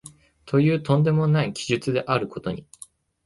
[0.47, 2.65] という飛んでもない奇術であることに、